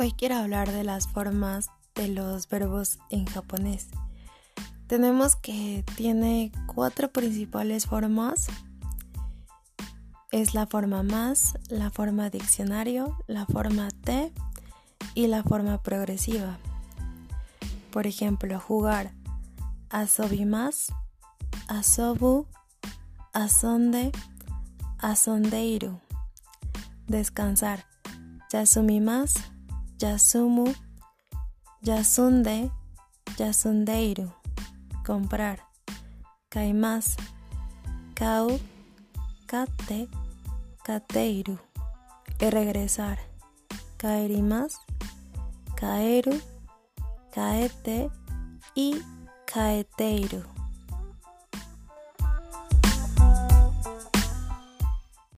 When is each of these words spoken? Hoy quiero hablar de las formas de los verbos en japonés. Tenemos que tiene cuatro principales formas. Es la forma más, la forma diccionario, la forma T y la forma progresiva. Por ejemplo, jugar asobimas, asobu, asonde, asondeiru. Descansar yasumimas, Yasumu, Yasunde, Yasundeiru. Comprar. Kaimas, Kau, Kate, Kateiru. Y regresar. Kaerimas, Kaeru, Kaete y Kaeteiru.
Hoy 0.00 0.12
quiero 0.12 0.36
hablar 0.36 0.70
de 0.70 0.84
las 0.84 1.08
formas 1.08 1.70
de 1.96 2.06
los 2.06 2.48
verbos 2.48 3.00
en 3.10 3.26
japonés. 3.26 3.88
Tenemos 4.86 5.34
que 5.34 5.84
tiene 5.96 6.52
cuatro 6.66 7.10
principales 7.10 7.86
formas. 7.86 8.46
Es 10.30 10.54
la 10.54 10.68
forma 10.68 11.02
más, 11.02 11.58
la 11.68 11.90
forma 11.90 12.30
diccionario, 12.30 13.16
la 13.26 13.44
forma 13.44 13.88
T 14.04 14.32
y 15.14 15.26
la 15.26 15.42
forma 15.42 15.82
progresiva. 15.82 16.58
Por 17.90 18.06
ejemplo, 18.06 18.60
jugar 18.60 19.10
asobimas, 19.90 20.92
asobu, 21.66 22.46
asonde, 23.32 24.12
asondeiru. 25.00 25.98
Descansar 27.08 27.84
yasumimas, 28.52 29.34
Yasumu, 29.98 30.74
Yasunde, 31.82 32.70
Yasundeiru. 33.36 34.32
Comprar. 35.04 35.58
Kaimas, 36.48 37.16
Kau, 38.14 38.58
Kate, 39.46 40.08
Kateiru. 40.84 41.58
Y 42.40 42.50
regresar. 42.50 43.18
Kaerimas, 43.96 44.78
Kaeru, 45.74 46.40
Kaete 47.34 48.10
y 48.74 49.02
Kaeteiru. 49.44 50.57